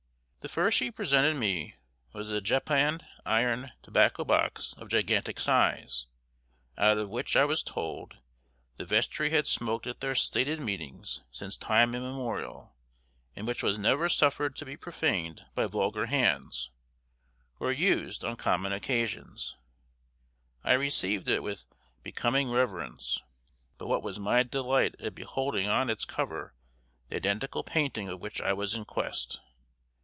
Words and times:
The 0.43 0.49
first 0.49 0.75
she 0.79 0.89
presented 0.89 1.35
me 1.35 1.75
was 2.13 2.31
a 2.31 2.41
japanned 2.41 3.05
iron 3.27 3.73
tobacco 3.83 4.25
box 4.25 4.73
of 4.73 4.87
gigantic 4.89 5.39
size, 5.39 6.07
out 6.75 6.97
of 6.97 7.09
which, 7.11 7.35
I 7.37 7.45
was 7.45 7.61
told, 7.61 8.17
the 8.77 8.83
vestry 8.85 9.29
had 9.29 9.45
smoked 9.45 9.85
at 9.85 9.99
their 9.99 10.15
stated 10.15 10.59
meetings 10.59 11.21
since 11.29 11.55
time 11.55 11.93
immemorial, 11.93 12.73
and 13.35 13.45
which 13.45 13.61
was 13.61 13.77
never 13.77 14.09
suffered 14.09 14.55
to 14.55 14.65
be 14.65 14.75
profaned 14.75 15.45
by 15.53 15.67
vulgar 15.67 16.07
hands, 16.07 16.71
or 17.59 17.71
used 17.71 18.25
on 18.25 18.35
common 18.35 18.73
occasions, 18.73 19.55
I 20.63 20.71
received 20.73 21.29
it 21.29 21.43
with 21.43 21.65
becoming 22.01 22.49
reverence, 22.49 23.19
but 23.77 23.85
what 23.87 24.01
was 24.01 24.17
my 24.17 24.41
delight 24.41 24.95
at 24.99 25.13
beholding 25.13 25.67
on 25.67 25.87
its 25.87 26.03
cover 26.03 26.55
the 27.09 27.17
identical 27.17 27.63
painting 27.63 28.09
of 28.09 28.19
which 28.21 28.41
I 28.41 28.53
was 28.53 28.73
in 28.73 28.85
quest! 28.85 29.39